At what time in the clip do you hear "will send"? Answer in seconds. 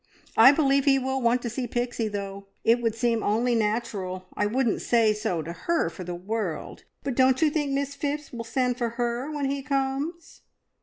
8.33-8.79